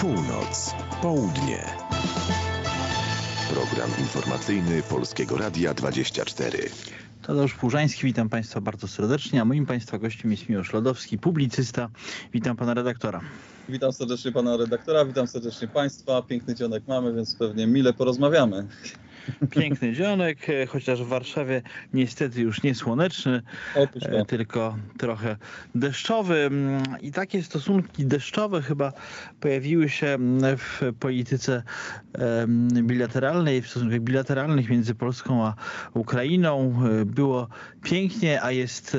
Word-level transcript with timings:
Północ, 0.00 0.74
południe. 1.02 1.64
Program 3.50 3.90
informacyjny 3.98 4.82
Polskiego 4.82 5.36
Radia 5.36 5.74
24. 5.74 6.58
Tadeusz 7.22 7.54
Płużański, 7.54 8.06
witam 8.06 8.28
Państwa 8.28 8.60
bardzo 8.60 8.88
serdecznie, 8.88 9.42
a 9.42 9.44
moim 9.44 9.66
Państwa 9.66 9.98
gościem 9.98 10.30
jest 10.30 10.48
Miłosz 10.48 10.72
Lodowski, 10.72 11.18
publicysta. 11.18 11.88
Witam 12.32 12.56
Pana 12.56 12.74
redaktora. 12.74 13.20
Witam 13.68 13.92
serdecznie 13.92 14.32
Pana 14.32 14.56
redaktora, 14.56 15.04
witam 15.04 15.26
serdecznie 15.26 15.68
Państwa. 15.68 16.22
Piękny 16.22 16.54
dzionek 16.54 16.82
mamy, 16.88 17.14
więc 17.14 17.36
pewnie 17.36 17.66
mile 17.66 17.92
porozmawiamy. 17.92 18.68
Piękny 19.50 19.92
dzionek, 19.92 20.50
e, 20.50 20.66
chociaż 20.66 21.02
w 21.02 21.06
Warszawie 21.06 21.62
niestety 21.92 22.40
już 22.40 22.62
nie 22.62 22.74
słoneczny, 22.74 23.42
e, 23.74 24.24
tylko 24.24 24.76
trochę 24.98 25.36
deszczowy. 25.74 26.36
Mm, 26.36 26.82
I 27.02 27.12
takie 27.12 27.42
stosunki 27.42 28.06
deszczowe 28.06 28.62
chyba 28.62 28.92
pojawiły 29.40 29.88
się 29.88 30.18
w 30.58 30.92
polityce 31.00 31.62
bilateralnej, 32.82 33.62
w 33.62 33.68
stosunkach 33.68 34.00
bilateralnych 34.00 34.70
między 34.70 34.94
Polską 34.94 35.46
a 35.46 35.54
Ukrainą. 35.94 36.82
E, 37.00 37.04
Było 37.04 37.48
pięknie, 37.82 38.42
a 38.42 38.52
jest 38.52 38.96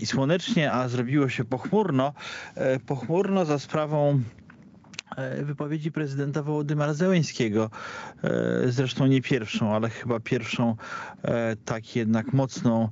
i 0.00 0.06
słonecznie, 0.06 0.72
a 0.72 0.88
zrobiło 0.88 1.28
się 1.28 1.44
pochmurno. 1.44 2.12
Pochmurno 2.86 3.44
za 3.44 3.58
sprawą 3.58 4.22
wypowiedzi 5.42 5.92
prezydenta 5.92 6.42
Wołodymyra 6.42 6.94
Zełęńskiego. 6.94 7.70
E, 8.24 8.30
Zresztą 8.68 9.06
nie 9.06 9.22
pierwszą, 9.22 9.74
ale 9.74 9.90
chyba 9.90 10.20
pierwszą 10.20 10.76
e, 11.22 11.56
tak 11.64 11.96
jednak 11.96 12.32
mocną 12.32 12.88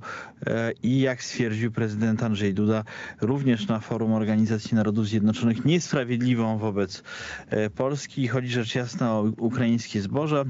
e, 0.47 0.71
i 0.83 0.99
jak 0.99 1.23
stwierdził 1.23 1.71
prezydent 1.71 2.23
Andrzej 2.23 2.53
Duda, 2.53 2.83
również 3.21 3.67
na 3.67 3.79
forum 3.79 4.13
Organizacji 4.13 4.75
Narodów 4.75 5.07
Zjednoczonych 5.07 5.65
niesprawiedliwą 5.65 6.57
wobec 6.57 7.03
e, 7.49 7.69
Polski. 7.69 8.27
Chodzi 8.27 8.49
rzecz 8.49 8.75
jasna 8.75 9.13
o 9.13 9.21
ukraińskie 9.37 10.01
zboże. 10.01 10.45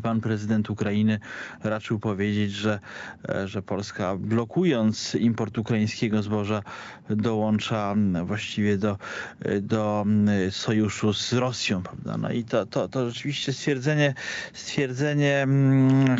Pan 0.00 0.20
prezydent 0.20 0.70
Ukrainy 0.70 1.18
raczył 1.64 1.98
powiedzieć, 1.98 2.52
że, 2.52 2.80
e, 3.28 3.48
że 3.48 3.62
Polska 3.62 4.16
blokując 4.16 5.14
import 5.14 5.58
ukraińskiego 5.58 6.22
zboża 6.22 6.62
dołącza 7.10 7.94
właściwie 8.24 8.78
do, 8.78 8.98
e, 9.40 9.60
do 9.60 10.02
mm, 10.06 10.50
sojuszu 10.50 11.12
z 11.12 11.32
Rosją, 11.32 11.82
prawda? 11.82 12.16
No 12.16 12.32
i 12.32 12.44
to, 12.44 12.66
to, 12.66 12.88
to 12.88 13.10
rzeczywiście 13.10 13.52
stwierdzenie, 13.52 14.14
stwierdzenie 14.52 15.42
mm, 15.42 16.16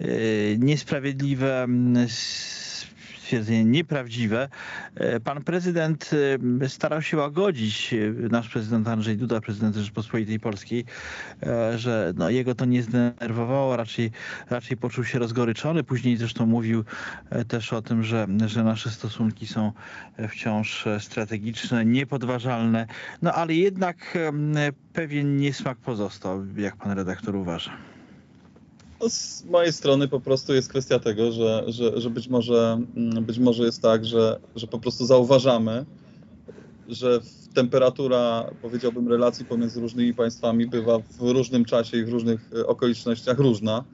e, 0.00 0.04
niesprawiedliwe, 0.58 1.62
mm, 1.62 2.08
stwierdzenie 3.28 3.64
nieprawdziwe. 3.64 4.48
E, 4.94 5.20
Pan 5.20 5.44
prezydent 5.44 6.10
e, 6.62 6.68
starał 6.68 7.02
się 7.02 7.16
łagodzić, 7.16 7.94
e, 7.94 8.28
nasz 8.28 8.48
prezydent 8.48 8.88
Andrzej 8.88 9.16
Duda, 9.16 9.40
prezydent 9.40 9.76
Rzeczypospolitej 9.76 10.40
Polskiej, 10.40 10.84
że 11.76 12.12
no, 12.16 12.30
jego 12.30 12.54
to 12.54 12.64
nie 12.64 12.82
zdenerwowało, 12.82 13.76
raczej, 13.76 14.10
raczej 14.50 14.76
poczuł 14.76 15.04
się 15.04 15.18
rozgoryczony. 15.18 15.84
Później 15.84 16.16
zresztą 16.16 16.46
mówił 16.46 16.84
też 17.48 17.72
o 17.72 17.82
tym, 17.82 18.02
że, 18.02 18.26
że 18.46 18.64
nasze 18.64 18.90
stosunki 18.90 19.46
są 19.46 19.72
wciąż 20.28 20.84
strategiczne, 20.98 21.84
niepodważalne, 21.84 22.86
no 23.22 23.32
ale 23.32 23.54
jednak 23.54 24.18
pewien 24.92 25.36
niesmak 25.36 25.78
pozostał, 25.78 26.46
jak 26.56 26.76
pan 26.76 26.92
redaktor 26.92 27.36
uważa. 27.36 27.97
No, 29.00 29.08
z 29.08 29.44
mojej 29.44 29.72
strony 29.72 30.08
po 30.08 30.20
prostu 30.20 30.54
jest 30.54 30.68
kwestia 30.68 30.98
tego, 30.98 31.32
że, 31.32 31.64
że, 31.66 32.00
że 32.00 32.10
być, 32.10 32.28
może, 32.28 32.80
mm, 32.96 33.24
być 33.24 33.38
może 33.38 33.64
jest 33.64 33.82
tak, 33.82 34.04
że, 34.04 34.40
że 34.56 34.66
po 34.66 34.78
prostu 34.78 35.06
zauważamy, 35.06 35.84
że 36.88 37.20
temperatura, 37.54 38.50
powiedziałbym, 38.62 39.08
relacji 39.08 39.44
pomiędzy 39.44 39.80
różnymi 39.80 40.14
państwami 40.14 40.66
bywa 40.66 40.98
w 40.98 41.20
różnym 41.20 41.64
czasie 41.64 41.96
i 41.96 42.04
w 42.04 42.08
różnych 42.08 42.50
e, 42.52 42.66
okolicznościach 42.66 43.38
różna. 43.38 43.84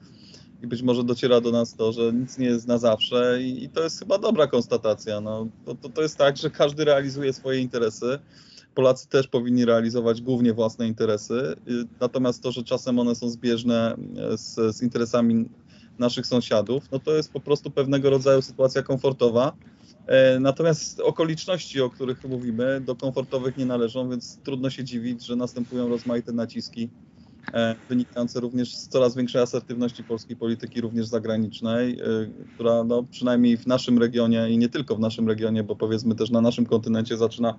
I 0.62 0.66
być 0.66 0.82
może 0.82 1.04
dociera 1.04 1.40
do 1.40 1.50
nas 1.50 1.74
to, 1.74 1.92
że 1.92 2.12
nic 2.12 2.38
nie 2.38 2.46
jest 2.46 2.66
na 2.66 2.78
zawsze 2.78 3.42
i, 3.42 3.64
i 3.64 3.68
to 3.68 3.82
jest 3.82 3.98
chyba 3.98 4.18
dobra 4.18 4.46
konstatacja. 4.46 5.20
No, 5.20 5.46
to, 5.64 5.74
to, 5.74 5.88
to 5.88 6.02
jest 6.02 6.18
tak, 6.18 6.36
że 6.36 6.50
każdy 6.50 6.84
realizuje 6.84 7.32
swoje 7.32 7.60
interesy. 7.60 8.18
Polacy 8.74 9.08
też 9.08 9.28
powinni 9.28 9.64
realizować 9.64 10.22
głównie 10.22 10.52
własne 10.54 10.88
interesy, 10.88 11.56
y, 11.68 11.84
natomiast 12.00 12.42
to, 12.42 12.52
że 12.52 12.62
czasem 12.62 12.98
one 12.98 13.14
są 13.14 13.30
zbieżne 13.30 13.96
e, 14.16 14.38
z, 14.38 14.76
z 14.76 14.82
interesami 14.82 15.48
naszych 15.98 16.26
sąsiadów, 16.26 16.90
no 16.92 16.98
to 16.98 17.14
jest 17.14 17.32
po 17.32 17.40
prostu 17.40 17.70
pewnego 17.70 18.10
rodzaju 18.10 18.42
sytuacja 18.42 18.82
komfortowa. 18.82 19.52
E, 20.06 20.40
Natomiast 20.40 21.00
okoliczności, 21.00 21.80
o 21.80 21.90
których 21.90 22.24
mówimy, 22.24 22.80
do 22.80 22.96
komfortowych 22.96 23.56
nie 23.56 23.66
należą, 23.66 24.10
więc 24.10 24.38
trudno 24.44 24.70
się 24.70 24.84
dziwić, 24.84 25.26
że 25.26 25.36
następują 25.36 25.88
rozmaite 25.88 26.32
naciski 26.32 26.90
e, 27.52 27.74
wynikające 27.88 28.40
również 28.40 28.76
z 28.76 28.88
coraz 28.88 29.16
większej 29.16 29.42
asertywności 29.42 30.04
polskiej 30.04 30.36
polityki, 30.36 30.80
również 30.80 31.06
zagranicznej, 31.06 32.00
e, 32.00 32.04
która 32.54 32.84
no, 32.84 33.02
przynajmniej 33.02 33.56
w 33.56 33.66
naszym 33.66 33.98
regionie 33.98 34.50
i 34.50 34.58
nie 34.58 34.68
tylko 34.68 34.96
w 34.96 35.00
naszym 35.00 35.28
regionie, 35.28 35.64
bo 35.64 35.76
powiedzmy 35.76 36.14
też 36.14 36.30
na 36.30 36.40
naszym 36.40 36.66
kontynencie 36.66 37.16
zaczyna 37.16 37.58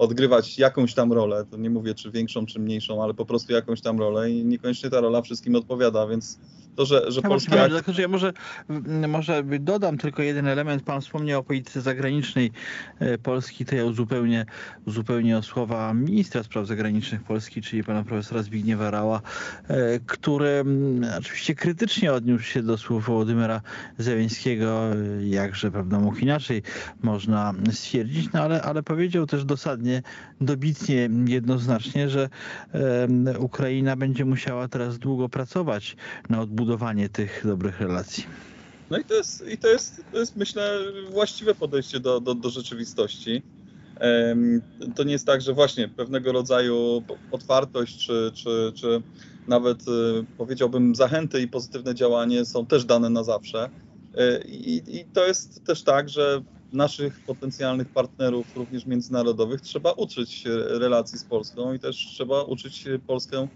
odgrywać 0.00 0.58
jakąś 0.58 0.94
tam 0.94 1.12
rolę. 1.12 1.44
To 1.50 1.56
nie 1.56 1.70
mówię, 1.70 1.94
czy 1.94 2.10
większą, 2.10 2.46
czy 2.46 2.58
mniejszą, 2.60 3.02
ale 3.02 3.14
po 3.14 3.26
prostu 3.26 3.52
jakąś 3.52 3.80
tam 3.80 3.98
rolę 3.98 4.30
i 4.30 4.44
niekoniecznie 4.44 4.90
ta 4.90 5.00
rola 5.00 5.22
wszystkim 5.22 5.54
odpowiada, 5.54 6.06
więc 6.06 6.38
to, 6.76 6.86
że, 6.86 7.10
że 7.12 7.20
Ja, 7.24 7.28
polski 7.28 7.50
redaktorze, 7.50 8.02
ja 8.02 8.08
może, 8.08 8.32
m, 8.70 9.10
może 9.10 9.44
dodam 9.60 9.98
tylko 9.98 10.22
jeden 10.22 10.46
element. 10.46 10.82
Pan 10.82 11.00
wspomniał 11.00 11.40
o 11.40 11.42
polityce 11.42 11.80
zagranicznej 11.80 12.52
e, 12.98 13.18
Polski, 13.18 13.64
to 13.64 13.74
ja 13.76 13.84
uzupełnię, 13.84 14.46
uzupełnię 14.86 15.38
o 15.38 15.42
słowa 15.42 15.94
ministra 15.94 16.42
spraw 16.42 16.66
zagranicznych 16.66 17.22
Polski, 17.22 17.62
czyli 17.62 17.84
pana 17.84 18.04
profesora 18.04 18.42
Zbigniewa 18.42 18.90
Rała, 18.90 19.20
e, 19.68 20.00
który 20.06 20.48
m, 20.48 21.06
oczywiście 21.18 21.54
krytycznie 21.54 22.12
odniósł 22.12 22.44
się 22.44 22.62
do 22.62 22.78
słów 22.78 23.06
Wołodymyra 23.06 23.60
Zełęńskiego, 23.98 24.92
e, 24.92 24.96
jakże 25.26 25.70
prawda 25.70 25.98
mógł 25.98 26.18
inaczej 26.18 26.62
można 27.02 27.54
stwierdzić, 27.72 28.32
no 28.32 28.42
ale, 28.42 28.62
ale 28.62 28.82
powiedział 28.82 29.26
też 29.26 29.44
dosadnie, 29.44 30.02
dobitnie, 30.40 31.08
jednoznacznie, 31.26 32.08
że 32.08 32.28
Ukraina 33.38 33.96
będzie 33.96 34.24
musiała 34.24 34.68
teraz 34.68 34.98
długo 34.98 35.28
pracować 35.28 35.96
na 36.28 36.40
odbudowanie 36.60 37.08
tych 37.08 37.42
dobrych 37.46 37.80
relacji. 37.80 38.24
No 38.90 38.98
i 38.98 39.04
to 39.04 39.14
jest, 39.14 39.48
i 39.48 39.58
to 39.58 39.68
jest, 39.68 40.04
to 40.12 40.18
jest 40.18 40.36
myślę, 40.36 40.78
właściwe 41.10 41.54
podejście 41.54 42.00
do, 42.00 42.20
do, 42.20 42.34
do 42.34 42.50
rzeczywistości. 42.50 43.42
To 44.96 45.04
nie 45.04 45.12
jest 45.12 45.26
tak, 45.26 45.40
że 45.40 45.52
właśnie 45.52 45.88
pewnego 45.88 46.32
rodzaju 46.32 47.02
otwartość, 47.30 48.06
czy, 48.06 48.30
czy, 48.34 48.72
czy 48.74 49.02
nawet 49.48 49.82
y, 49.82 50.26
powiedziałbym 50.38 50.94
zachęty 50.94 51.42
i 51.42 51.48
pozytywne 51.48 51.94
działanie 51.94 52.44
są 52.44 52.66
też 52.66 52.84
dane 52.84 53.10
na 53.10 53.24
zawsze. 53.24 53.70
Y, 54.18 54.44
I, 54.48 54.96
I 54.96 55.04
to 55.04 55.26
jest 55.26 55.64
też 55.64 55.82
tak, 55.82 56.08
że 56.08 56.42
naszych 56.72 57.20
potencjalnych 57.20 57.88
partnerów, 57.88 58.56
również 58.56 58.86
międzynarodowych, 58.86 59.60
trzeba 59.60 59.92
uczyć 59.92 60.44
relacji 60.68 61.18
z 61.18 61.24
Polską 61.24 61.72
i 61.72 61.78
też 61.78 61.96
trzeba 61.96 62.42
uczyć 62.42 62.88
Polskę 63.06 63.48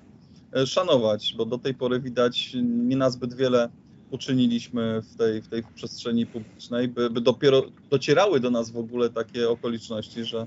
szanować, 0.67 1.35
bo 1.37 1.45
do 1.47 1.59
tej 1.59 1.75
pory 1.75 2.01
widać 2.01 2.57
nie 2.63 2.97
nazbyt 2.97 3.35
wiele 3.35 3.69
uczyniliśmy 4.11 5.03
w 5.03 5.17
tej, 5.17 5.43
w 5.43 5.49
tej 5.49 5.63
przestrzeni 5.75 6.27
publicznej, 6.27 6.89
by, 6.89 7.11
by 7.11 7.21
dopiero 7.21 7.63
docierały 7.91 8.41
do 8.41 8.51
nas 8.51 8.71
w 8.71 8.77
ogóle 8.77 9.11
takie 9.11 9.51
okoliczności, 9.51 10.25
że, 10.25 10.47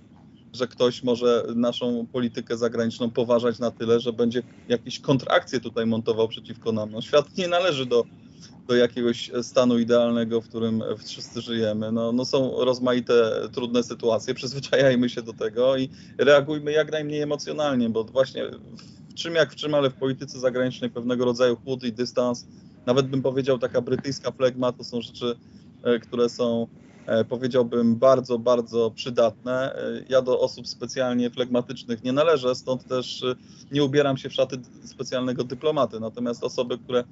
że 0.54 0.68
ktoś 0.68 1.04
może 1.04 1.46
naszą 1.56 2.08
politykę 2.12 2.58
zagraniczną 2.58 3.12
poważać 3.12 3.60
na 3.60 3.72
tyle, 3.72 4.00
że 4.00 4.14
będzie 4.14 4.44
jakieś 4.68 5.00
kontrakcje 5.00 5.60
tutaj 5.60 5.86
montował 5.86 6.28
przeciwko 6.28 6.72
nam. 6.72 6.92
No, 6.92 7.02
świat 7.02 7.38
nie 7.38 7.48
należy 7.48 7.86
do, 7.86 8.04
do 8.68 8.76
jakiegoś 8.76 9.32
stanu 9.42 9.80
idealnego, 9.80 10.42
w 10.42 10.50
którym 10.50 10.84
wszyscy 11.06 11.42
żyjemy. 11.42 11.92
No, 11.92 12.12
no 12.12 12.26
są 12.26 12.66
rozmaite 12.66 13.32
trudne 13.52 13.84
sytuacje, 13.84 14.34
przyzwyczajajmy 14.40 15.10
się 15.10 15.22
do 15.22 15.34
tego 15.34 15.78
i 15.78 15.90
reagujmy 16.18 16.72
jak 16.72 16.92
najmniej 16.92 17.22
emocjonalnie, 17.22 17.90
bo 17.90 18.04
właśnie 18.04 18.44
czym 19.18 19.36
jak 19.36 19.52
w 19.52 19.56
czym, 19.56 19.74
ale 19.74 19.90
w 19.90 19.96
polityce 19.96 20.40
zagranicznej 20.40 20.90
pewnego 20.90 21.26
rodzaju 21.26 21.56
chłód 21.56 21.84
i 21.84 21.94
dystans, 21.94 22.48
nawet 22.86 23.08
bym 23.08 23.22
powiedział 23.22 23.60
taka 23.60 23.82
brytyjska 23.82 24.32
flegma, 24.32 24.72
to 24.72 24.84
są 24.84 25.02
rzeczy, 25.02 25.36
e, 25.84 26.00
które 26.00 26.30
są 26.30 26.68
e, 27.06 27.26
powiedziałbym 27.26 27.96
bardzo, 27.96 28.40
bardzo 28.40 28.92
przydatne. 28.92 29.76
E, 29.76 30.06
Ja 30.10 30.22
do 30.22 30.40
osób 30.40 30.68
specjalnie 30.68 31.30
flegmatycznych 31.30 32.04
nie 32.04 32.14
należę, 32.14 32.56
stąd 32.56 32.86
też 32.88 33.24
nie 33.72 33.84
ubieram 33.84 34.18
się 34.18 34.30
w 34.30 34.34
szaty 34.34 34.58
specjalnego 34.86 35.44
dyplomaty. 35.44 36.00
Natomiast 36.00 36.44
osoby, 36.44 36.78
które, 36.78 37.04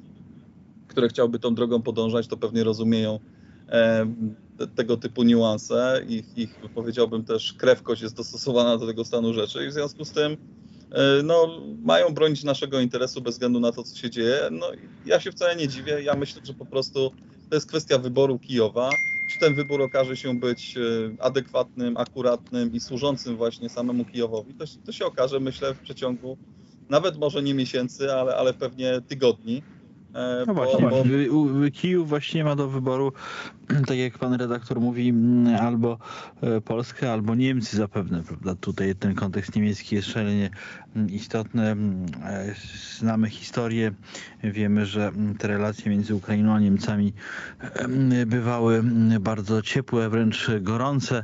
które 0.87 1.09
chciałby 1.09 1.39
tą 1.39 1.55
drogą 1.55 1.81
podążać, 1.81 2.27
to 2.27 2.37
pewnie 2.37 2.63
rozumieją 2.63 3.19
e, 3.69 4.05
te- 4.57 4.67
tego 4.67 4.97
typu 4.97 5.23
niuanse. 5.23 6.01
Ich, 6.07 6.37
ich 6.37 6.59
powiedziałbym 6.73 7.25
też 7.25 7.53
krewkość 7.53 8.01
jest 8.01 8.15
dostosowana 8.15 8.77
do 8.77 8.87
tego 8.87 9.05
stanu 9.05 9.33
rzeczy 9.33 9.65
i 9.65 9.69
w 9.69 9.73
związku 9.73 10.05
z 10.05 10.11
tym 10.11 10.37
no, 11.23 11.61
mają 11.81 12.09
bronić 12.13 12.43
naszego 12.43 12.79
interesu 12.79 13.21
bez 13.21 13.35
względu 13.35 13.59
na 13.59 13.71
to, 13.71 13.83
co 13.83 13.97
się 13.97 14.09
dzieje. 14.09 14.49
No, 14.51 14.71
ja 15.03 15.19
się 15.19 15.31
wcale 15.31 15.55
nie 15.55 15.67
dziwię. 15.67 16.03
Ja 16.03 16.15
myślę, 16.15 16.41
że 16.45 16.53
po 16.53 16.65
prostu 16.65 17.11
to 17.49 17.55
jest 17.55 17.67
kwestia 17.67 17.97
wyboru 17.97 18.39
Kijowa 18.39 18.89
czy 19.27 19.39
ten 19.39 19.55
wybór 19.55 19.81
okaże 19.81 20.17
się 20.17 20.39
być 20.39 20.77
e, 20.77 20.81
adekwatnym, 21.19 21.97
akuratnym 21.97 22.71
i 22.73 22.79
służącym 22.79 23.37
właśnie 23.37 23.69
samemu 23.69 24.05
Kijowowi, 24.05 24.55
to, 24.55 24.65
to 24.83 24.91
się 24.91 25.05
okaże, 25.05 25.39
myślę, 25.39 25.75
w 25.75 25.81
przeciągu 25.81 26.37
nawet 26.89 27.17
może 27.17 27.43
nie 27.43 27.53
miesięcy, 27.53 28.13
ale, 28.13 28.35
ale 28.35 28.53
pewnie 28.53 29.01
tygodni. 29.07 29.63
E, 30.15 30.43
no 30.47 30.53
właśnie, 30.53 30.89
bo... 30.89 31.03
Kijów 31.73 32.09
właśnie 32.09 32.43
ma 32.43 32.55
do 32.55 32.69
wyboru, 32.69 33.13
tak 33.87 33.97
jak 33.97 34.17
pan 34.17 34.33
redaktor 34.33 34.81
mówi, 34.81 35.13
albo 35.61 35.97
e, 36.41 36.61
Polskę, 36.61 37.11
albo 37.11 37.35
Niemcy 37.35 37.77
zapewne, 37.77 38.23
prawda? 38.23 38.55
Tutaj 38.55 38.95
ten 38.95 39.15
kontekst 39.15 39.55
niemiecki 39.55 39.95
jest 39.95 40.07
szalenie 40.07 40.49
istotny. 41.09 41.75
E, 42.23 42.55
znamy 42.99 43.29
historię, 43.29 43.91
wiemy, 44.43 44.85
że 44.85 45.11
te 45.39 45.47
relacje 45.47 45.91
między 45.91 46.15
Ukrainą 46.15 46.53
a 46.53 46.59
Niemcami 46.59 47.13
bywały 48.27 48.83
bardzo 49.19 49.61
ciepłe, 49.61 50.09
wręcz 50.09 50.51
gorące, 50.61 51.23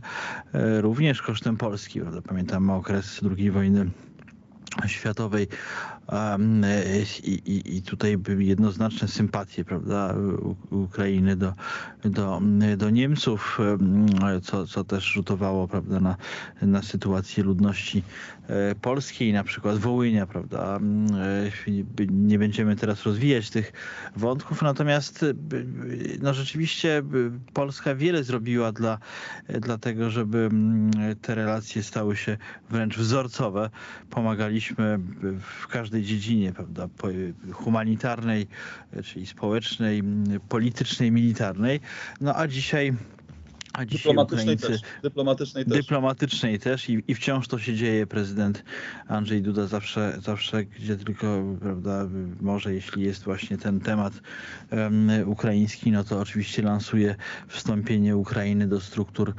również 0.80 1.22
kosztem 1.22 1.58
Polski, 1.58 2.02
prawda? 2.02 2.22
Pamiętamy 2.22 2.74
okres 2.74 3.22
II 3.38 3.52
wojny 3.52 3.90
światowej 4.88 5.48
i, 7.24 7.32
i, 7.32 7.78
i 7.78 7.82
tutaj 7.82 8.18
jednoznaczne 8.38 9.08
sympatie 9.08 9.66
prawda, 9.66 10.16
Ukrainy 10.70 11.36
do, 11.36 11.54
do, 12.06 12.42
do 12.78 12.90
Niemców, 12.90 13.60
co, 14.44 14.68
co 14.68 14.84
też 14.84 15.04
rzutowało 15.04 15.68
prawda, 15.68 16.00
na, 16.00 16.16
na 16.62 16.82
sytuację 16.82 17.44
ludności 17.44 18.04
e, 18.48 18.76
polskiej, 18.76 19.34
na 19.34 19.44
przykład 19.44 19.78
Wołynia, 19.78 20.26
prawda. 20.26 20.80
E, 21.68 21.82
nie 22.12 22.40
będziemy 22.40 22.76
teraz 22.76 23.04
rozwijać 23.04 23.50
tych 23.50 23.74
wątków, 24.16 24.62
natomiast 24.62 25.24
e, 25.24 25.34
no 26.22 26.34
rzeczywiście 26.34 27.04
Polska 27.54 27.96
wiele 27.96 28.24
zrobiła 28.24 28.72
dla, 28.72 28.98
dla 29.50 29.78
tego, 29.78 30.10
żeby 30.10 30.50
te 31.22 31.36
relacje 31.36 31.84
stały 31.84 32.16
się 32.16 32.38
wręcz 32.70 32.98
wzorcowe. 32.98 33.70
Pomagaliśmy 34.10 35.00
w 35.62 35.68
każdej 35.68 36.01
dziedzinie, 36.04 36.54
prawda, 36.54 36.90
humanitarnej, 37.54 38.48
czyli 39.04 39.26
społecznej, 39.28 40.04
politycznej, 40.50 41.12
militarnej. 41.12 41.80
No 42.22 42.36
a 42.36 42.48
dzisiaj 42.48 42.94
a 43.74 43.86
dyplomatycznej 43.86 44.58
też. 44.58 44.82
Dyplomatycznej 45.04 45.66
też. 45.66 45.78
Dyplomatycznej 45.78 46.60
też 46.60 46.90
i, 46.90 47.04
i 47.08 47.16
wciąż 47.16 47.48
to 47.48 47.60
się 47.60 47.76
dzieje. 47.76 48.08
Prezydent 48.08 48.64
Andrzej 49.08 49.42
Duda 49.42 49.68
zawsze, 49.68 50.18
zawsze 50.24 50.66
gdzie 50.66 50.98
tylko 50.98 51.44
prawda, 51.62 52.08
może, 52.42 52.74
jeśli 52.74 53.04
jest 53.04 53.24
właśnie 53.24 53.58
ten 53.58 53.80
temat 53.80 54.14
um, 54.72 55.10
ukraiński, 55.26 55.92
no 55.92 56.04
to 56.04 56.20
oczywiście 56.20 56.62
lansuje 56.62 57.16
wstąpienie 57.48 58.18
Ukrainy 58.18 58.68
do 58.68 58.82
struktur 58.82 59.34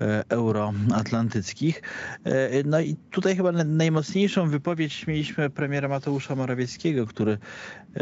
e, 0.00 0.24
euroatlantyckich. 0.28 1.82
E, 2.24 2.62
no 2.64 2.80
i 2.80 2.96
tutaj 3.10 3.36
chyba 3.36 3.52
najmocniejszą 3.52 4.50
wypowiedź 4.50 5.06
mieliśmy 5.06 5.50
premiera 5.50 5.88
Mateusza 5.88 6.34
Morawieckiego, 6.34 7.06
który 7.06 7.38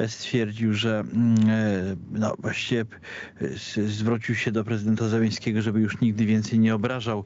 stwierdził, 0.06 0.75
że 0.75 0.98
mm, 0.98 1.34
e, 1.48 1.96
no, 2.10 2.34
właściwie 2.38 2.81
e, 2.81 3.48
zwrócił 3.88 4.34
się 4.34 4.52
do 4.52 4.64
prezydenta 4.64 5.08
Załęskiego, 5.08 5.62
żeby 5.62 5.81
już 5.81 6.00
nigdy 6.00 6.26
więcej 6.26 6.58
nie 6.58 6.75
obrażał 6.75 7.25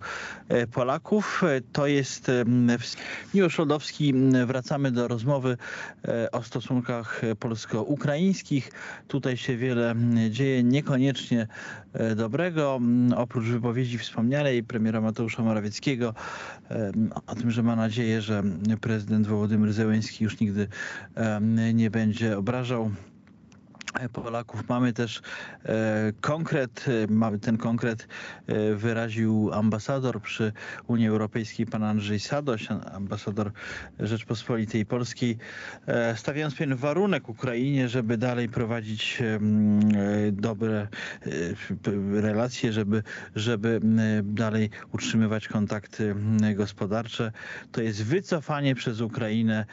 e, 0.49 0.67
Polaków. 0.67 1.43
E, 1.45 1.61
to 1.73 1.87
jest 1.87 2.31
Miłosz 3.35 3.59
Lodowski. 3.59 4.15
Wracamy 4.47 4.93
do 4.93 5.09
rozmowy 5.09 5.57
e, 6.09 6.31
o 6.31 6.43
stosunkach 6.43 7.23
polsko-ukraińskich. 7.39 8.73
Tutaj 9.09 9.37
się 9.37 9.57
wiele 9.57 9.95
dzieje, 10.31 10.63
niekoniecznie 10.63 11.47
dobrego. 12.17 12.81
Oprócz 13.17 13.45
wypowiedzi 13.45 13.99
wspomnianej 13.99 14.63
premiera 14.63 15.01
Mateusza 15.01 15.43
Morawieckiego 15.43 16.15
o 17.27 17.35
tym, 17.35 17.51
że 17.51 17.63
ma 17.63 17.77
nadzieję, 17.77 18.23
że 18.23 18.43
prezydent 18.81 19.27
Wołodymyr 19.27 19.73
Zełenski 19.73 20.25
już 20.25 20.41
nigdy 20.41 20.69
nie 21.75 21.91
będzie 21.91 22.39
obrażał 22.39 22.60
Tchau, 22.63 22.91
tchau. 22.91 23.10
Polaków. 24.13 24.69
Mamy 24.69 24.93
też 24.93 25.23
e, 25.65 26.13
konkret, 26.21 26.85
e, 26.89 27.13
mamy 27.13 27.39
ten 27.39 27.57
konkret 27.57 28.09
e, 28.47 28.75
wyraził 28.75 29.51
ambasador 29.53 30.23
przy 30.23 30.53
Unii 30.87 31.09
Europejskiej, 31.09 31.67
pan 31.67 31.85
Andrzej 31.85 32.21
Sadoś, 32.21 32.69
ambasador 32.93 33.53
Rzeczpospolitej 34.01 34.87
Polskiej, 34.87 35.39
stawiając 36.17 36.55
pewien 36.55 36.77
warunek 36.77 37.29
Ukrainie, 37.29 37.89
żeby 37.89 38.19
dalej 38.19 38.49
prowadzić 38.49 39.23
dobre 40.33 40.89
relacje, 42.13 42.73
żeby, 42.73 43.03
żeby 43.37 43.81
dalej 44.25 44.71
utrzymywać 44.93 45.49
kontakty 45.49 46.15
gospodarcze. 46.55 47.33
To 47.73 47.83
jest 47.83 48.05
wycofanie 48.05 48.75
przez 48.75 49.01
Ukrainę 49.01 49.67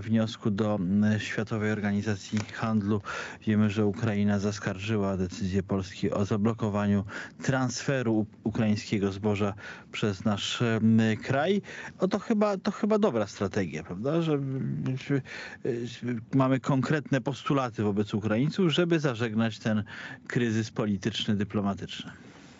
wniosku 0.00 0.50
do 0.50 0.78
Światowej 1.18 1.72
Organizacji 1.72 2.38
Handlu 2.52 3.00
Wiemy, 3.46 3.70
że 3.70 3.86
Ukraina 3.86 4.38
zaskarżyła 4.38 5.16
decyzję 5.16 5.62
Polski 5.62 6.10
o 6.10 6.24
zablokowaniu 6.24 7.04
transferu 7.42 8.26
ukraińskiego 8.44 9.12
zboża 9.12 9.54
przez 9.92 10.24
nasz 10.24 10.62
kraj. 11.22 11.62
No 12.02 12.08
to 12.08 12.18
chyba, 12.18 12.56
to 12.56 12.70
chyba 12.70 12.98
dobra 12.98 13.26
strategia, 13.26 13.82
prawda? 13.82 14.22
Że 14.22 14.38
mamy 16.34 16.60
konkretne 16.60 17.20
postulaty 17.20 17.82
wobec 17.82 18.14
Ukraińców, 18.14 18.72
żeby 18.72 19.00
zażegnać 19.00 19.58
ten 19.58 19.84
kryzys 20.28 20.70
polityczny, 20.70 21.34
dyplomatyczny. 21.36 22.10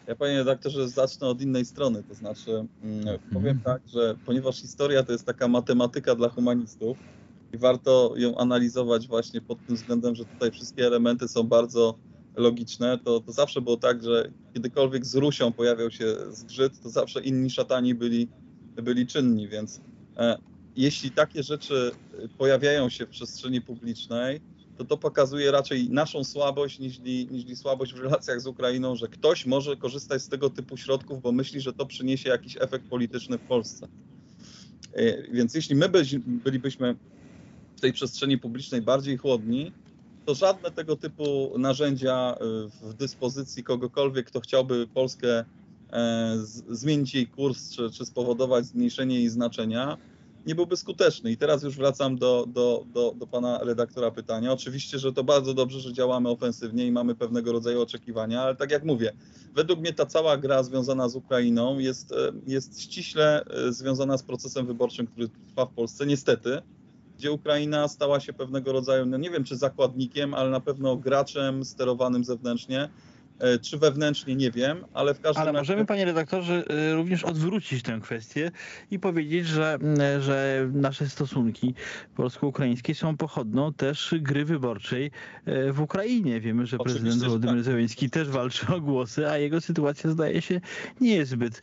Ja 0.06 0.14
panie 0.14 0.38
redaktorze 0.38 0.88
zacznę 0.88 1.26
od 1.26 1.40
innej 1.40 1.64
strony, 1.64 2.02
to 2.02 2.14
znaczy 2.14 2.66
mm, 2.82 3.18
powiem 3.32 3.60
tak, 3.64 3.82
że 3.86 4.16
ponieważ 4.26 4.60
historia 4.60 5.02
to 5.02 5.12
jest 5.12 5.26
taka 5.26 5.48
matematyka 5.48 6.14
dla 6.14 6.28
humanistów, 6.28 6.98
i 7.54 7.58
warto 7.58 8.14
ją 8.16 8.38
analizować 8.38 9.08
właśnie 9.08 9.40
pod 9.40 9.66
tym 9.66 9.76
względem, 9.76 10.14
że 10.14 10.24
tutaj 10.24 10.50
wszystkie 10.50 10.86
elementy 10.86 11.28
są 11.28 11.42
bardzo 11.42 11.98
logiczne, 12.36 12.98
to, 12.98 13.20
to 13.20 13.32
zawsze 13.32 13.60
było 13.60 13.76
tak, 13.76 14.02
że 14.02 14.30
kiedykolwiek 14.54 15.06
z 15.06 15.14
Rusią 15.14 15.52
pojawiał 15.52 15.90
się 15.90 16.16
zgrzyt, 16.30 16.80
to 16.82 16.90
zawsze 16.90 17.20
inni 17.20 17.50
szatani 17.50 17.94
byli, 17.94 18.28
byli 18.82 19.06
czynni, 19.06 19.48
więc 19.48 19.80
e, 20.16 20.38
jeśli 20.76 21.10
takie 21.10 21.42
rzeczy 21.42 21.90
pojawiają 22.38 22.88
się 22.88 23.06
w 23.06 23.08
przestrzeni 23.08 23.60
publicznej, 23.60 24.40
to 24.78 24.84
to 24.84 24.96
pokazuje 24.96 25.50
raczej 25.50 25.90
naszą 25.90 26.24
słabość 26.24 26.78
niż, 26.78 26.98
niż 27.30 27.58
słabość 27.58 27.94
w 27.94 27.98
relacjach 27.98 28.40
z 28.40 28.46
Ukrainą, 28.46 28.96
że 28.96 29.08
ktoś 29.08 29.46
może 29.46 29.76
korzystać 29.76 30.22
z 30.22 30.28
tego 30.28 30.50
typu 30.50 30.76
środków, 30.76 31.22
bo 31.22 31.32
myśli, 31.32 31.60
że 31.60 31.72
to 31.72 31.86
przyniesie 31.86 32.28
jakiś 32.28 32.56
efekt 32.60 32.88
polityczny 32.88 33.38
w 33.38 33.42
Polsce. 33.42 33.88
E, 34.92 35.32
więc 35.32 35.54
jeśli 35.54 35.76
my 35.76 35.88
bylibyśmy 36.26 36.96
w 37.76 37.80
tej 37.80 37.92
przestrzeni 37.92 38.38
publicznej 38.38 38.82
bardziej 38.82 39.16
chłodni, 39.16 39.72
to 40.24 40.34
żadne 40.34 40.70
tego 40.70 40.96
typu 40.96 41.52
narzędzia 41.58 42.34
y, 42.34 42.88
w 42.88 42.94
dyspozycji 42.94 43.64
kogokolwiek, 43.64 44.26
kto 44.26 44.40
chciałby 44.40 44.86
Polskę 44.94 45.44
e, 45.92 46.36
zmienić 46.70 47.14
jej 47.14 47.26
kurs, 47.26 47.70
czy, 47.70 47.90
czy 47.90 48.06
spowodować 48.06 48.66
zmniejszenie 48.66 49.14
jej 49.14 49.28
znaczenia, 49.28 49.98
nie 50.46 50.54
byłby 50.54 50.76
skuteczny. 50.76 51.32
I 51.32 51.36
teraz 51.36 51.62
już 51.62 51.76
wracam 51.76 52.18
do, 52.18 52.46
do, 52.48 52.84
do, 52.94 53.14
do 53.16 53.26
pana 53.26 53.58
redaktora 53.58 54.10
pytania. 54.10 54.52
Oczywiście, 54.52 54.98
że 54.98 55.12
to 55.12 55.24
bardzo 55.24 55.54
dobrze, 55.54 55.80
że 55.80 55.92
działamy 55.92 56.28
ofensywnie 56.28 56.86
i 56.86 56.92
mamy 56.92 57.14
pewnego 57.14 57.52
rodzaju 57.52 57.82
oczekiwania, 57.82 58.42
ale 58.42 58.56
tak 58.56 58.70
jak 58.70 58.84
mówię, 58.84 59.12
według 59.54 59.80
mnie 59.80 59.92
ta 59.92 60.06
cała 60.06 60.36
gra 60.36 60.62
związana 60.62 61.08
z 61.08 61.16
Ukrainą 61.16 61.78
jest, 61.78 62.12
e, 62.12 62.32
jest 62.46 62.80
ściśle 62.80 63.44
e, 63.44 63.72
związana 63.72 64.18
z 64.18 64.22
procesem 64.22 64.66
wyborczym, 64.66 65.06
który 65.06 65.28
trwa 65.28 65.66
w 65.66 65.72
Polsce, 65.72 66.06
niestety 66.06 66.62
gdzie 67.18 67.32
Ukraina 67.32 67.88
stała 67.88 68.20
się 68.20 68.32
pewnego 68.32 68.72
rodzaju, 68.72 69.06
no 69.06 69.16
nie 69.16 69.30
wiem 69.30 69.44
czy 69.44 69.56
zakładnikiem, 69.56 70.34
ale 70.34 70.50
na 70.50 70.60
pewno 70.60 70.96
graczem 70.96 71.64
sterowanym 71.64 72.24
zewnętrznie. 72.24 72.88
E, 73.44 73.58
czy 73.58 73.78
wewnętrznie, 73.78 74.36
nie 74.36 74.50
wiem, 74.50 74.84
ale 74.94 75.14
w 75.14 75.20
każdym 75.20 75.42
Ale 75.42 75.52
możemy, 75.52 75.86
panie 75.86 76.04
redaktorze, 76.04 76.64
e, 76.68 76.94
również 76.94 77.24
odwrócić 77.24 77.82
tę 77.82 77.98
kwestię 78.02 78.50
i 78.90 78.98
powiedzieć, 78.98 79.46
że, 79.46 79.78
że 80.20 80.68
nasze 80.72 81.08
stosunki 81.08 81.74
polsko-ukraińskie 82.16 82.94
są 82.94 83.16
pochodną 83.16 83.72
też 83.72 84.14
gry 84.20 84.44
wyborczej 84.44 85.10
e, 85.44 85.72
w 85.72 85.80
Ukrainie. 85.80 86.40
Wiemy, 86.40 86.66
że 86.66 86.78
Oczywiście, 86.78 87.02
prezydent 87.02 87.30
Władimir 87.30 87.54
tak. 87.54 87.64
Zełenski 87.64 88.10
też 88.10 88.28
walczy 88.28 88.66
o 88.74 88.80
głosy, 88.80 89.28
a 89.30 89.38
jego 89.38 89.60
sytuacja 89.60 90.10
zdaje 90.10 90.42
się 90.42 90.60
nie 91.00 91.14
jest 91.14 91.30
zbyt 91.30 91.62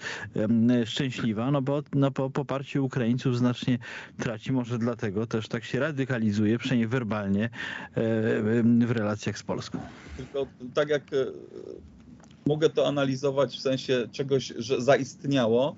szczęśliwa, 0.85 1.51
no 1.51 1.61
bo 1.61 1.83
no 1.93 2.11
po 2.11 2.29
poparciu 2.29 2.85
Ukraińców 2.85 3.37
znacznie 3.37 3.77
traci. 4.19 4.51
Może 4.51 4.77
dlatego 4.77 5.27
też 5.27 5.47
tak 5.47 5.63
się 5.63 5.79
radykalizuje, 5.79 6.57
przynajmniej 6.57 6.87
werbalnie, 6.87 7.49
w 8.79 8.91
relacjach 8.91 9.37
z 9.37 9.43
Polską. 9.43 9.79
Tylko 10.17 10.47
tak 10.73 10.89
jak 10.89 11.03
mogę 12.45 12.69
to 12.69 12.87
analizować 12.87 13.57
w 13.57 13.61
sensie 13.61 14.07
czegoś, 14.11 14.53
że 14.57 14.81
zaistniało, 14.81 15.75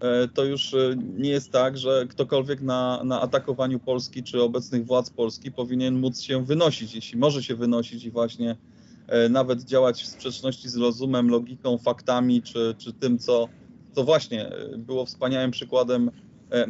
e, 0.00 0.28
to 0.28 0.44
już 0.44 0.74
e, 0.74 0.96
nie 1.18 1.30
jest 1.30 1.50
tak, 1.50 1.78
że 1.78 2.06
ktokolwiek 2.08 2.60
na, 2.60 3.04
na 3.04 3.20
atakowaniu 3.20 3.78
Polski 3.78 4.22
czy 4.22 4.42
obecnych 4.42 4.86
władz 4.86 5.10
Polski 5.10 5.52
powinien 5.52 6.00
móc 6.00 6.20
się 6.20 6.44
wynosić. 6.44 6.94
Jeśli 6.94 7.18
może 7.18 7.42
się 7.42 7.54
wynosić 7.54 8.04
i 8.04 8.10
właśnie 8.10 8.56
e, 9.06 9.28
nawet 9.28 9.62
działać 9.62 10.02
w 10.02 10.06
sprzeczności 10.06 10.68
z 10.68 10.76
rozumem, 10.76 11.28
logiką, 11.28 11.78
faktami, 11.78 12.42
czy, 12.42 12.74
czy 12.78 12.92
tym, 12.92 13.18
co, 13.18 13.48
co 13.92 14.04
właśnie 14.04 14.50
było 14.78 15.06
wspaniałym 15.06 15.50
przykładem 15.50 16.10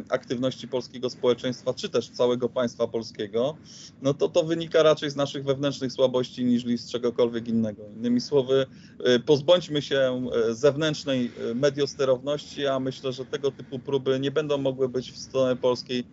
aktywności 0.09 0.67
polskiego 0.67 1.09
społeczeństwa, 1.09 1.73
czy 1.73 1.89
też 1.89 2.09
całego 2.09 2.49
państwa 2.49 2.87
polskiego, 2.87 3.57
no 4.01 4.13
to 4.13 4.29
to 4.29 4.43
wynika 4.43 4.83
raczej 4.83 5.09
z 5.09 5.15
naszych 5.15 5.43
wewnętrznych 5.43 5.91
słabości 5.91 6.45
niż 6.45 6.63
z 6.81 6.91
czegokolwiek 6.91 7.47
innego. 7.47 7.83
Innymi 7.97 8.21
słowy, 8.21 8.65
e, 9.03 9.19
pozbądźmy 9.19 9.81
się 9.81 10.29
e, 10.49 10.55
zewnętrznej 10.55 11.31
mediosterowności, 11.55 12.67
a 12.67 12.79
myślę, 12.79 13.13
że 13.13 13.25
tego 13.25 13.51
typu 13.51 13.79
próby 13.79 14.19
nie 14.19 14.31
będą 14.31 14.57
mogły 14.57 14.89
być 14.89 15.11
w 15.11 15.17
stronę 15.17 15.55
polskiej 15.55 16.03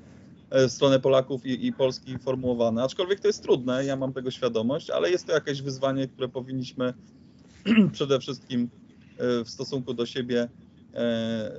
w 0.51 0.71
stronę 0.71 1.01
Polaków 1.01 1.47
i, 1.47 1.67
i 1.67 1.73
Polski 1.73 2.19
formułowane. 2.19 2.83
Aczkolwiek 2.83 3.21
to 3.21 3.27
jest 3.27 3.43
trudne, 3.43 3.85
ja 3.85 3.97
mam 3.97 4.13
tego 4.13 4.31
świadomość, 4.31 4.91
ale 4.91 5.11
jest 5.11 5.27
to 5.27 5.33
jakieś 5.33 5.63
wyzwanie, 5.63 6.09
które 6.09 6.29
powinniśmy 6.29 6.95
przede 7.93 8.21
wszystkim 8.21 8.71
w 9.45 9.51
stosunku 9.51 9.95
do 9.95 10.07
siebie 10.07 10.49
E, 10.49 10.66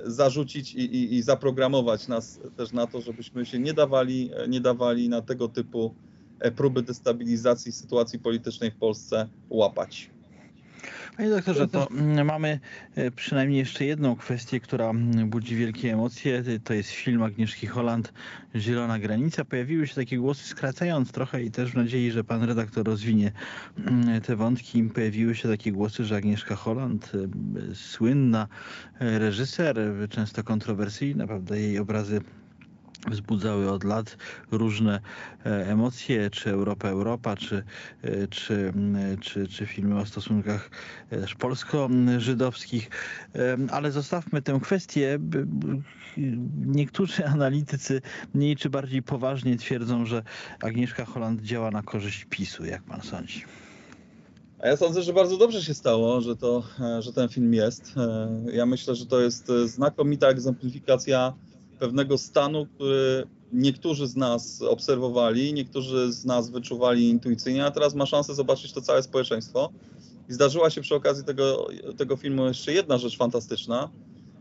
zarzucić 0.04 0.74
i, 0.74 0.80
i, 0.80 1.14
i, 1.14 1.22
zaprogramować 1.22 2.08
nas 2.08 2.40
też 2.56 2.72
na 2.72 2.86
to, 2.86 3.00
żebyśmy 3.00 3.46
się 3.46 3.58
nie 3.58 3.74
dawali, 3.74 4.30
nie 4.48 4.60
dawali 4.60 5.08
na 5.08 5.22
tego 5.22 5.48
typu 5.48 5.94
e, 6.40 6.50
próby 6.50 6.82
destabilizacji 6.82 7.72
sytuacji 7.72 8.18
politycznej 8.18 8.70
w 8.70 8.76
Polsce 8.76 9.28
łapać. 9.50 10.10
Panie 11.16 11.30
doktorze, 11.30 11.68
to 11.68 11.90
mm, 11.90 12.26
mamy 12.26 12.60
e, 12.94 13.10
przynajmniej 13.10 13.58
jeszcze 13.58 13.84
jedną 13.84 14.16
kwestię, 14.16 14.60
która 14.60 14.90
mm, 14.90 15.30
budzi 15.30 15.56
wielkie 15.56 15.92
emocje. 15.92 16.42
To 16.64 16.74
jest 16.74 16.90
film 16.90 17.22
Agnieszki 17.22 17.66
Holland 17.66 18.12
Zielona 18.56 18.98
Granica. 18.98 19.44
Pojawiły 19.44 19.86
się 19.86 19.94
takie 19.94 20.18
głosy, 20.18 20.48
skracając 20.48 21.12
trochę 21.12 21.42
i 21.42 21.50
też 21.50 21.70
w 21.70 21.74
nadziei, 21.74 22.10
że 22.10 22.24
pan 22.24 22.42
redaktor 22.42 22.86
rozwinie 22.86 23.32
mm, 23.86 24.20
te 24.20 24.36
wątki. 24.36 24.82
Pojawiły 24.82 25.34
się 25.34 25.48
takie 25.48 25.72
głosy, 25.72 26.04
że 26.04 26.16
Agnieszka 26.16 26.56
Holland, 26.56 27.12
e, 27.14 27.74
słynna 27.74 28.48
e, 29.00 29.18
reżyser, 29.18 29.76
często 30.10 30.44
kontrowersyjna, 30.44 31.26
prawda, 31.26 31.56
jej 31.56 31.78
obrazy 31.78 32.20
wzbudzały 33.10 33.70
od 33.70 33.84
lat 33.84 34.16
różne 34.50 35.00
e, 35.46 35.66
emocje, 35.66 36.30
czy 36.30 36.50
Europa, 36.50 36.88
Europa, 36.88 37.36
czy, 37.36 37.62
e, 38.02 38.28
czy, 38.28 38.72
czy, 39.20 39.48
czy 39.48 39.66
filmy 39.66 40.00
o 40.00 40.06
stosunkach 40.06 40.70
e, 41.10 41.26
polsko-żydowskich. 41.38 42.90
Ale 43.70 43.92
zostawmy 43.92 44.42
tę 44.42 44.58
kwestię. 44.62 45.18
Niektórzy 46.66 47.26
analitycy 47.36 48.00
mniej 48.34 48.56
czy 48.56 48.70
bardziej 48.70 49.02
poważnie 49.02 49.56
twierdzą, 49.56 50.06
że 50.06 50.22
Agnieszka 50.62 51.04
Holland 51.04 51.42
działa 51.42 51.70
na 51.70 51.82
korzyść 51.82 52.26
PiSu. 52.30 52.64
Jak 52.64 52.82
pan 52.82 53.02
sądzi? 53.02 53.44
A 54.62 54.68
ja 54.68 54.76
sądzę, 54.76 55.02
że 55.02 55.12
bardzo 55.12 55.36
dobrze 55.36 55.62
się 55.62 55.74
stało, 55.74 56.20
że, 56.20 56.36
to, 56.36 56.62
że 57.00 57.12
ten 57.12 57.28
film 57.28 57.54
jest. 57.54 57.94
Ja 58.52 58.66
myślę, 58.66 58.94
że 58.94 59.06
to 59.06 59.20
jest 59.20 59.52
znakomita 59.64 60.28
egzemplifikacja 60.28 61.32
pewnego 61.78 62.18
stanu, 62.18 62.66
który 62.66 63.26
niektórzy 63.52 64.06
z 64.06 64.16
nas 64.16 64.62
obserwowali, 64.62 65.52
niektórzy 65.52 66.12
z 66.12 66.24
nas 66.24 66.50
wyczuwali 66.50 67.08
intuicyjnie, 67.08 67.64
a 67.64 67.70
teraz 67.70 67.94
ma 67.94 68.06
szansę 68.06 68.34
zobaczyć 68.34 68.72
to 68.72 68.80
całe 68.80 69.02
społeczeństwo. 69.02 69.72
I 70.28 70.32
zdarzyła 70.32 70.70
się 70.70 70.80
przy 70.80 70.94
okazji 70.94 71.24
tego, 71.24 71.68
tego 71.96 72.16
filmu 72.16 72.46
jeszcze 72.46 72.72
jedna 72.72 72.98
rzecz 72.98 73.16
fantastyczna. 73.16 73.90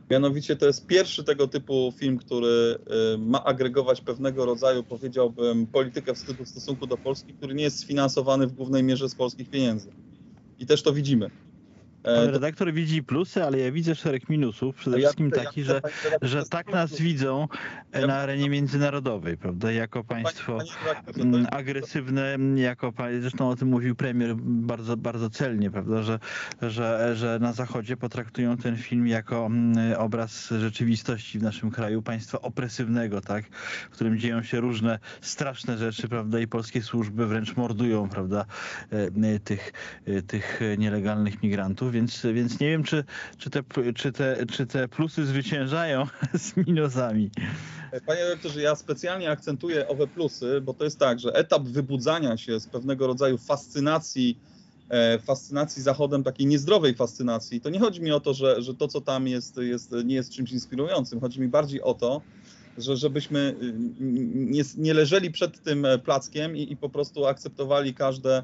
Mianowicie 0.09 0.55
to 0.55 0.65
jest 0.65 0.85
pierwszy 0.85 1.23
tego 1.23 1.47
typu 1.47 1.93
film, 1.97 2.17
który 2.17 2.77
y, 3.15 3.17
ma 3.17 3.43
agregować 3.43 4.01
pewnego 4.01 4.45
rodzaju, 4.45 4.83
powiedziałbym, 4.83 5.67
politykę 5.67 6.13
wstydu 6.13 6.45
w 6.45 6.49
stosunku 6.49 6.87
do 6.87 6.97
Polski, 6.97 7.33
który 7.33 7.53
nie 7.55 7.63
jest 7.63 7.79
sfinansowany 7.79 8.47
w 8.47 8.53
głównej 8.53 8.83
mierze 8.83 9.09
z 9.09 9.15
polskich 9.15 9.49
pieniędzy. 9.49 9.91
I 10.59 10.65
też 10.65 10.81
to 10.81 10.93
widzimy. 10.93 11.31
E, 12.07 12.15
Pan 12.15 12.29
redaktor 12.29 12.73
widzi 12.73 13.03
plusy, 13.03 13.43
ale 13.43 13.59
ja 13.59 13.71
widzę 13.71 13.95
szereg 13.95 14.29
minusów. 14.29 14.75
Przede 14.75 14.97
wszystkim 14.97 15.31
taki, 15.31 15.63
że, 15.63 15.81
że 16.21 16.43
tak 16.45 16.71
nas 16.71 17.01
widzą 17.01 17.47
na 18.07 18.15
arenie 18.15 18.49
międzynarodowej, 18.49 19.37
prawda? 19.37 19.71
Jako 19.71 20.03
państwo 20.03 20.59
mm, 21.17 21.47
agresywne, 21.51 22.37
jako 22.55 22.93
zresztą 23.21 23.49
o 23.49 23.55
tym 23.55 23.67
mówił 23.67 23.95
premier 23.95 24.35
bardzo, 24.41 24.97
bardzo 24.97 25.29
celnie, 25.29 25.71
prawda? 25.71 26.03
Że, 26.03 26.19
że, 26.61 27.15
że 27.15 27.39
na 27.41 27.53
Zachodzie 27.53 27.97
potraktują 27.97 28.57
ten 28.57 28.77
film 28.77 29.07
jako 29.07 29.45
mm, 29.45 29.97
obraz 29.97 30.49
rzeczywistości 30.59 31.39
w 31.39 31.43
naszym 31.43 31.71
kraju, 31.71 32.01
państwa 32.01 32.41
opresywnego, 32.41 33.21
tak? 33.21 33.45
W 33.89 33.93
którym 33.93 34.19
dzieją 34.19 34.43
się 34.43 34.59
różne 34.59 34.99
straszne 35.21 35.77
rzeczy, 35.77 36.07
prawda? 36.07 36.39
I 36.39 36.47
polskie 36.47 36.81
służby 36.81 37.27
wręcz 37.27 37.55
mordują, 37.55 38.09
prawda? 38.09 38.45
E, 38.91 39.39
tych, 39.39 39.73
e, 40.05 40.21
tych 40.21 40.59
nielegalnych 40.77 41.43
migrantów 41.43 41.95
więc, 41.97 42.25
więc 42.33 42.59
nie 42.59 42.69
wiem, 42.69 42.83
czy, 42.83 43.03
czy, 43.37 43.49
te, 43.49 43.63
czy, 43.95 44.11
te, 44.11 44.45
czy 44.51 44.65
te 44.65 44.87
plusy 44.87 45.25
zwyciężają 45.25 46.07
z 46.45 46.57
minusami. 46.57 47.29
Panie 48.05 48.25
rektorze, 48.25 48.61
ja 48.61 48.75
specjalnie 48.75 49.31
akcentuję 49.31 49.87
owe 49.87 50.07
plusy, 50.07 50.61
bo 50.61 50.73
to 50.73 50.83
jest 50.83 50.99
tak, 50.99 51.19
że 51.19 51.33
etap 51.33 51.63
wybudzania 51.63 52.37
się 52.37 52.59
z 52.59 52.67
pewnego 52.67 53.07
rodzaju 53.07 53.37
fascynacji, 53.37 54.39
e, 54.89 55.19
fascynacji 55.19 55.81
Zachodem, 55.81 56.23
takiej 56.23 56.45
niezdrowej 56.45 56.95
fascynacji, 56.95 57.61
to 57.61 57.69
nie 57.69 57.79
chodzi 57.79 58.01
mi 58.01 58.11
o 58.11 58.19
to, 58.19 58.33
że, 58.33 58.61
że 58.61 58.75
to, 58.75 58.87
co 58.87 59.01
tam 59.01 59.27
jest, 59.27 59.57
jest, 59.57 59.91
nie 60.05 60.15
jest 60.15 60.31
czymś 60.31 60.51
inspirującym. 60.51 61.19
Chodzi 61.19 61.41
mi 61.41 61.47
bardziej 61.47 61.81
o 61.81 61.93
to, 61.93 62.21
że 62.77 62.97
żebyśmy 62.97 63.55
y, 63.61 63.73
nie, 64.35 64.63
nie 64.77 64.93
leżeli 64.93 65.31
przed 65.31 65.63
tym 65.63 65.87
plackiem 66.03 66.57
i, 66.57 66.71
i 66.71 66.77
po 66.77 66.89
prostu 66.89 67.25
akceptowali 67.25 67.93
każde 67.93 68.43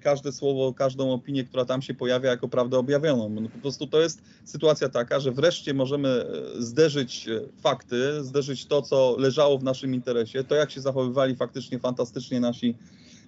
każde 0.00 0.32
słowo, 0.32 0.74
każdą 0.74 1.12
opinię, 1.12 1.44
która 1.44 1.64
tam 1.64 1.82
się 1.82 1.94
pojawia 1.94 2.30
jako 2.30 2.48
prawdę 2.48 2.78
objawioną. 2.78 3.28
No 3.28 3.48
po 3.48 3.58
prostu 3.58 3.86
to 3.86 4.00
jest 4.00 4.22
sytuacja 4.44 4.88
taka, 4.88 5.20
że 5.20 5.32
wreszcie 5.32 5.74
możemy 5.74 6.08
e, 6.08 6.62
zderzyć 6.62 7.28
e, 7.28 7.40
fakty, 7.62 8.24
zderzyć 8.24 8.66
to, 8.66 8.82
co 8.82 9.16
leżało 9.18 9.58
w 9.58 9.64
naszym 9.64 9.94
interesie, 9.94 10.44
to 10.44 10.54
jak 10.54 10.70
się 10.70 10.80
zachowywali 10.80 11.36
faktycznie 11.36 11.78
fantastycznie 11.78 12.40
nasi 12.40 12.74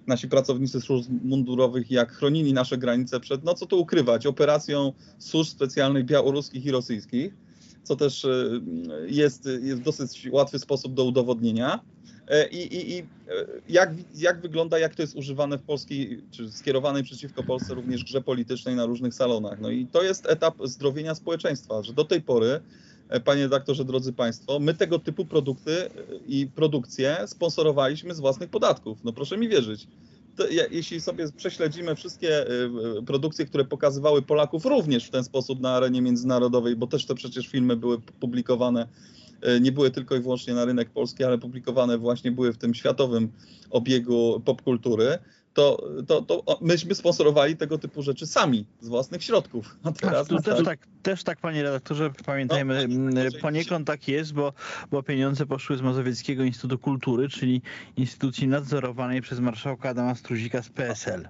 nasi 0.07 0.27
pracownicy 0.27 0.81
służb 0.81 1.11
mundurowych, 1.23 1.91
jak 1.91 2.11
chronili 2.11 2.53
nasze 2.53 2.77
granice 2.77 3.19
przed, 3.19 3.43
no 3.43 3.53
co 3.53 3.65
tu 3.65 3.79
ukrywać, 3.79 4.25
operacją 4.25 4.93
służb 5.19 5.51
specjalnych 5.51 6.05
białoruskich 6.05 6.65
i 6.65 6.71
rosyjskich, 6.71 7.33
co 7.83 7.95
też 7.95 8.27
jest, 9.07 9.49
jest 9.61 9.81
dosyć 9.81 10.27
łatwy 10.31 10.59
sposób 10.59 10.93
do 10.93 11.03
udowodnienia. 11.03 11.79
E, 12.27 12.47
I, 12.47 12.75
i, 12.75 12.97
i 12.97 12.99
e, 12.99 13.05
jak, 13.69 13.91
jak 14.15 14.41
wygląda, 14.41 14.79
jak 14.79 14.95
to 14.95 15.01
jest 15.01 15.15
używane 15.15 15.57
w 15.57 15.61
polskiej, 15.61 16.23
czy 16.31 16.51
skierowanej 16.51 17.03
przeciwko 17.03 17.43
Polsce 17.43 17.73
również 17.73 18.03
grze 18.03 18.21
politycznej 18.21 18.75
na 18.75 18.85
różnych 18.85 19.13
salonach. 19.13 19.59
No 19.59 19.69
i 19.69 19.87
to 19.87 20.03
jest 20.03 20.25
etap 20.25 20.55
zdrowienia 20.63 21.15
społeczeństwa, 21.15 21.83
że 21.83 21.93
do 21.93 22.05
tej 22.05 22.21
pory, 22.21 22.59
e, 23.09 23.19
panie 23.19 23.43
redaktorze, 23.43 23.85
drodzy 23.85 24.13
państwo, 24.13 24.59
my 24.59 24.73
tego 24.73 24.99
typu 24.99 25.25
produkty 25.25 25.89
i 26.27 26.47
produkcje 26.47 27.17
sponsorowaliśmy 27.25 28.15
z 28.15 28.19
własnych 28.19 28.49
podatków. 28.49 29.03
No 29.03 29.13
proszę 29.13 29.37
mi 29.37 29.49
wierzyć. 29.49 29.87
To, 30.35 30.47
jeśli 30.71 31.01
sobie 31.01 31.31
prześledzimy 31.31 31.95
wszystkie 31.95 32.45
produkcje, 33.05 33.45
które 33.45 33.65
pokazywały 33.65 34.21
Polaków 34.21 34.65
również 34.65 35.05
w 35.05 35.09
ten 35.09 35.23
sposób 35.23 35.59
na 35.59 35.71
arenie 35.71 36.01
międzynarodowej, 36.01 36.75
bo 36.75 36.87
też 36.87 37.05
te 37.05 37.15
przecież 37.15 37.47
filmy 37.47 37.75
były 37.75 38.01
publikowane 38.01 38.87
nie 39.61 39.71
były 39.71 39.91
tylko 39.91 40.15
i 40.15 40.19
wyłącznie 40.19 40.53
na 40.53 40.65
rynek 40.65 40.89
polski, 40.89 41.23
ale 41.23 41.37
publikowane 41.37 41.97
właśnie 41.97 42.31
były 42.31 42.53
w 42.53 42.57
tym 42.57 42.73
światowym 42.73 43.31
obiegu 43.69 44.41
popkultury, 44.45 45.19
to, 45.53 45.87
to, 46.07 46.21
to 46.21 46.57
myśmy 46.61 46.95
sponsorowali 46.95 47.57
tego 47.57 47.77
typu 47.77 48.03
rzeczy 48.03 48.27
sami, 48.27 48.65
z 48.81 48.87
własnych 48.87 49.23
środków. 49.23 49.77
A 49.83 49.91
teraz 49.91 50.27
tak, 50.27 50.43
też, 50.43 50.65
tak, 50.65 50.79
też 51.03 51.23
tak, 51.23 51.39
panie 51.39 51.63
redaktorze, 51.63 52.11
pamiętajmy, 52.25 52.87
no, 52.87 53.21
poniekąd 53.41 53.87
tak 53.87 54.07
jest, 54.07 54.33
bo, 54.33 54.53
bo 54.91 55.03
pieniądze 55.03 55.45
poszły 55.45 55.77
z 55.77 55.81
Mazowieckiego 55.81 56.43
Instytutu 56.43 56.79
Kultury, 56.79 57.29
czyli 57.29 57.61
instytucji 57.97 58.47
nadzorowanej 58.47 59.21
przez 59.21 59.39
marszałka 59.39 59.89
Adama 59.89 60.15
Struzika 60.15 60.61
z 60.61 60.69
PSL. 60.69 61.27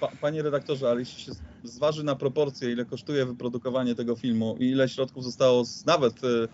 Pa, 0.00 0.08
panie 0.20 0.42
redaktorze, 0.42 0.90
ale 0.90 1.00
jeśli 1.00 1.22
się 1.22 1.32
zważy 1.64 2.04
na 2.04 2.16
proporcje, 2.16 2.72
ile 2.72 2.84
kosztuje 2.84 3.26
wyprodukowanie 3.26 3.94
tego 3.94 4.16
filmu 4.16 4.56
i 4.60 4.64
ile 4.64 4.88
środków 4.88 5.24
zostało 5.24 5.64
z, 5.64 5.86
nawet 5.86 6.24
e, 6.24 6.48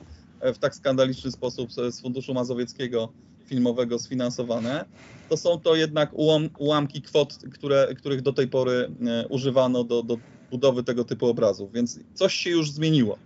w 0.54 0.58
tak 0.58 0.74
skandaliczny 0.74 1.32
sposób 1.32 1.72
z 1.72 2.00
Funduszu 2.00 2.34
Mazowieckiego 2.34 3.12
filmowego 3.44 3.98
sfinansowane, 3.98 4.84
to 5.28 5.36
są 5.36 5.60
to 5.60 5.74
jednak 5.74 6.10
ułam, 6.12 6.48
ułamki 6.58 7.02
kwot, 7.02 7.38
które, 7.52 7.94
których 7.98 8.22
do 8.22 8.32
tej 8.32 8.48
pory 8.48 8.94
e, 9.06 9.28
używano 9.28 9.84
do, 9.84 10.02
do 10.02 10.18
budowy 10.50 10.84
tego 10.84 11.04
typu 11.04 11.26
obrazów, 11.26 11.72
więc 11.72 12.00
coś 12.14 12.34
się 12.34 12.50
już 12.50 12.70
zmieniło. 12.70 13.18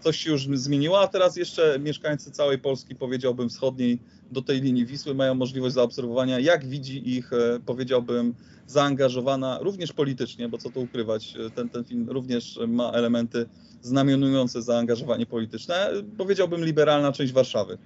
Coś 0.00 0.16
się 0.16 0.30
już 0.30 0.48
zmieniło, 0.54 1.00
a 1.00 1.08
teraz 1.08 1.36
jeszcze 1.36 1.78
mieszkańcy 1.78 2.30
całej 2.30 2.58
Polski, 2.58 2.96
powiedziałbym 2.96 3.48
wschodniej, 3.48 3.98
do 4.30 4.42
tej 4.42 4.60
linii 4.60 4.86
Wisły 4.86 5.14
mają 5.14 5.34
możliwość 5.34 5.74
zaobserwowania, 5.74 6.38
jak 6.38 6.66
widzi 6.66 7.16
ich, 7.16 7.32
e, 7.32 7.60
powiedziałbym, 7.66 8.34
zaangażowana 8.66 9.58
również 9.62 9.92
politycznie, 9.92 10.48
bo 10.48 10.58
co 10.58 10.70
tu 10.70 10.80
ukrywać, 10.80 11.36
e, 11.36 11.50
ten, 11.50 11.70
ten 11.70 11.84
film 11.84 12.10
również 12.10 12.58
ma 12.68 12.90
elementy 12.90 13.46
znamionujące 13.80 14.62
zaangażowanie 14.62 15.26
polityczne, 15.26 15.90
powiedziałbym 16.18 16.64
liberalna 16.64 17.12
część 17.12 17.32
Warszawy. 17.32 17.78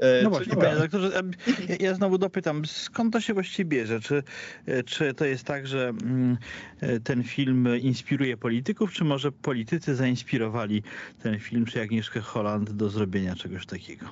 E, 0.00 0.22
No 0.22 0.30
właśnie, 0.30 0.52
tak. 0.52 0.64
panie 0.64 0.80
doktorze, 0.80 1.18
em, 1.18 1.30
ja, 1.68 1.76
ja 1.80 1.94
znowu 1.94 2.18
dopytam, 2.18 2.66
skąd 2.66 3.12
to 3.12 3.20
się 3.20 3.34
właściwie 3.34 3.68
bierze? 3.68 4.00
Czy, 4.00 4.22
e, 4.66 4.82
czy 4.82 5.14
to 5.14 5.24
jest 5.24 5.44
tak, 5.44 5.66
że 5.66 5.88
mm, 5.88 6.36
e, 6.80 7.00
ten 7.00 7.22
film 7.22 7.68
inspiruje 7.80 8.36
polityków, 8.36 8.92
czy 8.92 9.04
może 9.04 9.32
politycy 9.32 9.94
zainspirowali 9.94 10.82
ten 11.22 11.38
film, 11.38 11.64
czy 11.64 11.82
Agnieszkę 11.82 12.20
Holland 12.20 12.70
do 12.72 12.88
zrobienia 12.88 13.34
czegoś 13.34 13.66
takiego? 13.66 14.06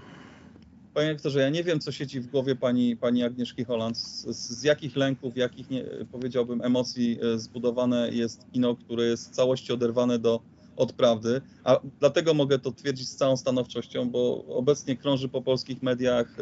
Panie 0.95 1.11
aktorze, 1.11 1.40
ja 1.40 1.49
nie 1.49 1.64
wiem, 1.64 1.80
co 1.80 1.92
siedzi 1.92 2.21
w 2.21 2.26
głowie 2.26 2.57
pani, 2.57 2.97
pani 2.97 3.25
Agnieszki 3.25 3.64
Holland, 3.64 3.99
z, 3.99 4.26
z 4.26 4.62
jakich 4.62 4.97
lęków, 4.97 5.37
jakich 5.37 5.71
nie, 5.71 5.85
powiedziałbym 6.12 6.62
emocji 6.62 7.18
zbudowane 7.37 8.11
jest 8.12 8.47
kino, 8.52 8.76
które 8.76 9.04
jest 9.04 9.28
w 9.28 9.30
całości 9.30 9.73
oderwane 9.73 10.18
do, 10.18 10.40
od 10.78 10.92
prawdy, 10.92 11.40
a 11.64 11.80
dlatego 12.00 12.35
mogę 12.35 12.58
to 12.58 12.73
twierdzić 12.73 13.08
z 13.08 13.16
całą 13.16 13.37
stanowczością, 13.37 14.11
bo 14.11 14.44
obecnie 14.49 14.97
krąży 14.97 15.28
po 15.28 15.42
polskich 15.42 15.82
mediach 15.82 16.37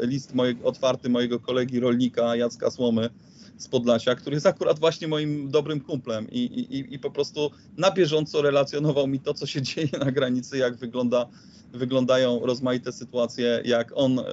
e, 0.00 0.06
list 0.06 0.32
otwarty 0.64 1.08
mojego 1.08 1.40
kolegi 1.40 1.80
rolnika 1.80 2.36
Jacka 2.36 2.70
Słomy 2.70 3.10
z 3.58 3.68
Podlasia, 3.68 4.14
który 4.14 4.36
jest 4.36 4.46
akurat 4.46 4.78
właśnie 4.78 5.08
moim 5.08 5.50
dobrym 5.50 5.80
kumplem 5.80 6.30
i, 6.30 6.38
i, 6.38 6.94
i 6.94 6.98
po 6.98 7.10
prostu 7.10 7.50
na 7.76 7.90
bieżąco 7.90 8.42
relacjonował 8.42 9.06
mi 9.06 9.20
to, 9.20 9.34
co 9.34 9.46
się 9.46 9.62
dzieje 9.68 9.98
na 10.04 10.12
granicy, 10.12 10.58
jak 10.58 10.76
wygląda 10.76 11.26
wyglądają 11.72 12.40
rozmaite 12.46 12.92
sytuacje, 12.92 13.62
jak 13.64 13.92
on 13.94 14.18
e, 14.18 14.24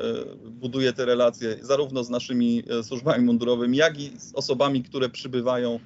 buduje 0.51 0.93
te 0.93 1.05
relacje 1.05 1.57
zarówno 1.61 2.03
z 2.03 2.09
naszymi 2.09 2.63
e, 2.79 2.83
służbami 2.83 3.25
mundurowymi, 3.25 3.77
jak 3.77 3.99
i 3.99 4.11
z 4.19 4.33
osobami, 4.33 4.83
które 4.83 5.09
przybywają 5.09 5.79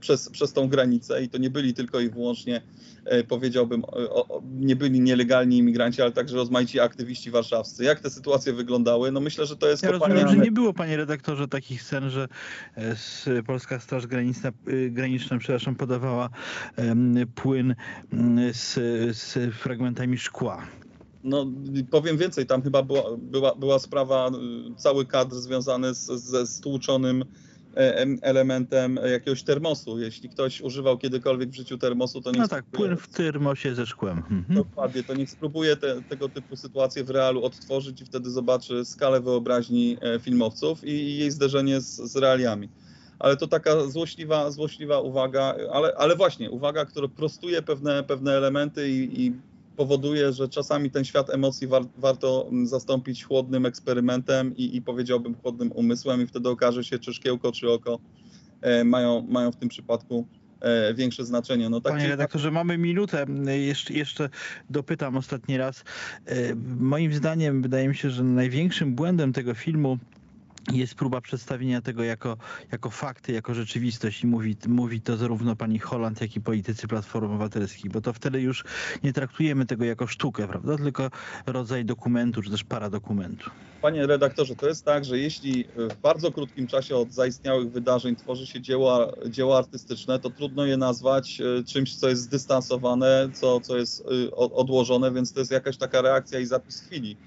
przez, 0.00 0.28
przez 0.28 0.52
tą 0.52 0.68
granicę 0.68 1.22
i 1.22 1.28
to 1.28 1.38
nie 1.38 1.50
byli 1.50 1.74
tylko 1.74 2.00
i 2.00 2.10
wyłącznie, 2.10 2.62
e, 3.04 3.24
powiedziałbym, 3.24 3.84
o, 3.84 4.42
nie 4.56 4.76
byli 4.76 5.00
nielegalni 5.00 5.58
imigranci, 5.58 6.02
ale 6.02 6.12
także 6.12 6.36
rozmaici 6.36 6.80
aktywiści 6.80 7.30
warszawscy. 7.30 7.84
Jak 7.84 8.00
te 8.00 8.10
sytuacje 8.10 8.52
wyglądały? 8.52 9.12
No 9.12 9.20
myślę, 9.20 9.46
że 9.46 9.56
to 9.56 9.68
jest 9.68 9.82
Ja 9.82 9.90
rozumiem, 9.90 10.28
że 10.28 10.36
nie 10.36 10.52
było, 10.52 10.72
panie 10.72 10.96
redaktorze, 10.96 11.48
takich 11.48 11.82
scen, 11.82 12.10
że 12.10 12.28
e, 12.76 13.42
Polska 13.42 13.80
Straż 13.80 14.06
Graniczna, 14.06 14.52
Graniczna 14.90 15.38
przepraszam, 15.38 15.74
podawała 15.74 16.30
płyn 17.34 17.74
mm, 18.12 18.54
z, 18.54 18.74
z 19.16 19.54
fragmentami 19.54 20.18
szkła. 20.18 20.66
No, 21.26 21.46
powiem 21.90 22.16
więcej, 22.18 22.46
tam 22.46 22.62
chyba 22.62 22.82
była, 22.82 23.02
była, 23.18 23.54
była 23.54 23.78
sprawa, 23.78 24.28
y, 24.28 24.74
cały 24.76 25.06
kadr 25.06 25.34
związany 25.36 25.94
z, 25.94 26.06
ze 26.06 26.46
stłuczonym 26.46 27.22
e, 27.22 27.45
elementem 28.22 28.98
jakiegoś 29.12 29.42
termosu. 29.42 29.98
Jeśli 29.98 30.28
ktoś 30.28 30.60
używał 30.60 30.98
kiedykolwiek 30.98 31.50
w 31.50 31.54
życiu 31.54 31.78
termosu, 31.78 32.20
to 32.20 32.30
nie 32.30 32.38
No 32.38 32.48
tak, 32.48 32.64
płyn 32.64 32.96
w 32.96 33.08
termosie 33.08 33.74
ze 33.74 33.86
szkłem. 33.86 34.18
Mhm. 34.18 34.44
Dokładnie, 34.48 35.02
to 35.02 35.14
niech 35.14 35.30
spróbuje 35.30 35.76
te, 35.76 36.02
tego 36.02 36.28
typu 36.28 36.56
sytuacje 36.56 37.04
w 37.04 37.10
realu 37.10 37.44
odtworzyć 37.44 38.00
i 38.00 38.04
wtedy 38.04 38.30
zobaczy 38.30 38.84
skalę 38.84 39.20
wyobraźni 39.20 39.96
e, 40.00 40.20
filmowców 40.20 40.84
i, 40.84 40.90
i 40.90 41.18
jej 41.18 41.30
zderzenie 41.30 41.80
z, 41.80 41.96
z 41.96 42.16
realiami. 42.16 42.68
Ale 43.18 43.36
to 43.36 43.46
taka 43.46 43.86
złośliwa, 43.86 44.50
złośliwa 44.50 45.00
uwaga, 45.00 45.54
ale, 45.72 45.92
ale 45.96 46.16
właśnie 46.16 46.50
uwaga, 46.50 46.84
która 46.84 47.08
prostuje 47.08 47.62
pewne, 47.62 48.04
pewne 48.04 48.32
elementy 48.32 48.90
i, 48.90 49.26
i 49.26 49.42
powoduje, 49.76 50.32
że 50.32 50.48
czasami 50.48 50.90
ten 50.90 51.04
świat 51.04 51.30
emocji 51.30 51.66
war, 51.66 51.82
warto 51.98 52.46
mm, 52.50 52.66
zastąpić 52.66 53.24
chłodnym 53.24 53.66
eksperymentem 53.66 54.56
i, 54.56 54.76
i 54.76 54.82
powiedziałbym 54.82 55.34
chłodnym 55.34 55.72
umysłem 55.72 56.22
i 56.22 56.26
wtedy 56.26 56.48
okaże 56.48 56.84
się, 56.84 56.98
czy 56.98 57.14
szkiełko, 57.14 57.52
czy 57.52 57.70
oko 57.70 57.98
e, 58.60 58.84
mają, 58.84 59.26
mają 59.28 59.52
w 59.52 59.56
tym 59.56 59.68
przypadku 59.68 60.26
e, 60.60 60.94
większe 60.94 61.24
znaczenie. 61.24 61.68
No, 61.70 61.80
tak 61.80 61.92
Panie 61.92 62.04
czy- 62.04 62.10
redaktorze, 62.10 62.50
mamy 62.50 62.78
minutę. 62.78 63.26
Jeszcze, 63.66 63.94
jeszcze 63.94 64.28
dopytam 64.70 65.16
ostatni 65.16 65.56
raz. 65.56 65.84
E, 66.26 66.54
Moim 66.80 67.12
zdaniem 67.14 67.62
wydaje 67.62 67.88
mi 67.88 67.94
się, 67.96 68.10
że 68.10 68.22
największym 68.24 68.94
błędem 68.94 69.32
tego 69.32 69.54
filmu 69.54 69.98
jest 70.72 70.94
próba 70.94 71.20
przedstawienia 71.20 71.80
tego 71.82 72.02
jako, 72.04 72.36
jako 72.72 72.90
fakty, 72.90 73.32
jako 73.32 73.54
rzeczywistość 73.54 74.24
i 74.24 74.26
mówi, 74.26 74.56
mówi 74.68 75.00
to 75.00 75.16
zarówno 75.16 75.56
pani 75.56 75.78
Holland, 75.78 76.20
jak 76.20 76.36
i 76.36 76.40
politycy 76.40 76.88
Platformy 76.88 77.28
Obywatelskiej, 77.28 77.90
bo 77.90 78.00
to 78.00 78.12
wtedy 78.12 78.40
już 78.40 78.64
nie 79.02 79.12
traktujemy 79.12 79.66
tego 79.66 79.84
jako 79.84 80.06
sztukę, 80.06 80.48
prawda, 80.48 80.76
tylko 80.76 81.10
rodzaj 81.46 81.84
dokumentu, 81.84 82.42
czy 82.42 82.50
też 82.50 82.64
paradokumentu. 82.64 83.50
Panie 83.80 84.06
redaktorze, 84.06 84.56
to 84.56 84.68
jest 84.68 84.84
tak, 84.84 85.04
że 85.04 85.18
jeśli 85.18 85.64
w 85.76 86.00
bardzo 86.02 86.32
krótkim 86.32 86.66
czasie 86.66 86.96
od 86.96 87.12
zaistniałych 87.12 87.70
wydarzeń 87.70 88.16
tworzy 88.16 88.46
się 88.46 88.60
dzieła, 88.60 89.12
dzieła 89.28 89.58
artystyczne, 89.58 90.20
to 90.20 90.30
trudno 90.30 90.66
je 90.66 90.76
nazwać 90.76 91.40
e, 91.40 91.64
czymś, 91.64 91.96
co 91.96 92.08
jest 92.08 92.22
zdystansowane, 92.22 93.30
co, 93.32 93.60
co 93.60 93.76
jest 93.76 94.00
e, 94.00 94.30
odłożone, 94.36 95.12
więc 95.12 95.32
to 95.32 95.40
jest 95.40 95.52
jakaś 95.52 95.76
taka 95.78 96.02
reakcja 96.02 96.40
i 96.40 96.46
zapis 96.46 96.80
chwili. 96.80 97.18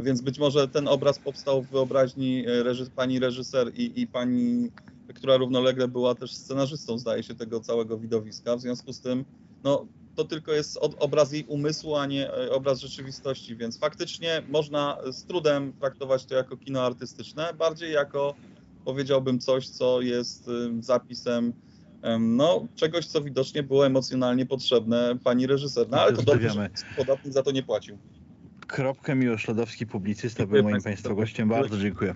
Więc 0.00 0.20
być 0.20 0.38
może 0.38 0.68
ten 0.68 0.88
obraz 0.88 1.18
powstał 1.18 1.62
w 1.62 1.70
wyobraźni 1.70 2.44
e, 2.46 2.62
reży, 2.62 2.90
pani 2.90 3.18
reżyser 3.18 3.72
i, 3.74 4.00
i 4.00 4.06
pani, 4.06 4.68
która 5.14 5.36
równolegle 5.36 5.88
była 5.88 6.14
też 6.14 6.34
scenarzystą, 6.34 6.98
zdaje 6.98 7.22
się, 7.22 7.34
tego 7.34 7.60
całego 7.60 7.98
widowiska. 7.98 8.56
W 8.56 8.60
związku 8.60 8.92
z 8.92 9.00
tym, 9.00 9.24
no, 9.64 9.86
to 10.14 10.24
tylko 10.24 10.52
jest 10.52 10.78
obraz 10.80 11.32
jej 11.32 11.44
umysłu, 11.44 11.96
a 11.96 12.06
nie 12.06 12.32
e, 12.32 12.52
obraz 12.52 12.80
rzeczywistości, 12.80 13.56
więc 13.56 13.78
faktycznie 13.78 14.42
można 14.48 14.98
z 15.12 15.24
trudem 15.24 15.72
traktować 15.72 16.26
to 16.26 16.34
jako 16.34 16.56
kino 16.56 16.82
artystyczne, 16.82 17.54
bardziej 17.54 17.92
jako 17.92 18.34
powiedziałbym 18.84 19.40
coś, 19.40 19.68
co 19.68 20.00
jest 20.00 20.50
zapisem 20.80 21.52
em, 22.02 22.36
no, 22.36 22.66
czegoś, 22.74 23.06
co 23.06 23.20
widocznie 23.20 23.62
było 23.62 23.86
emocjonalnie 23.86 24.46
potrzebne 24.46 25.18
pani 25.24 25.46
reżyser. 25.46 25.88
No 25.88 26.00
ale 26.00 26.12
to 26.12 26.22
dobrze, 26.22 26.50
że 26.50 26.70
podatnik 26.96 27.32
za 27.32 27.42
to 27.42 27.50
nie 27.50 27.62
płacił. 27.62 27.98
Kropkę 28.68 29.14
Miłosz 29.14 29.48
Lodowski, 29.48 29.86
publicysta, 29.86 30.46
był 30.46 30.62
moim. 30.62 30.82
Państwa 30.82 31.14
gościem. 31.14 31.48
Bardzo 31.48 31.78
dziękuję. 31.78 32.14